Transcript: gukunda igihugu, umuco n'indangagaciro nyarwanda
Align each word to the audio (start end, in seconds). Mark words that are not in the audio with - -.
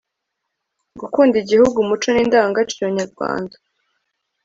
gukunda 0.99 1.35
igihugu, 1.43 1.75
umuco 1.79 2.07
n'indangagaciro 2.11 2.87
nyarwanda 2.97 3.55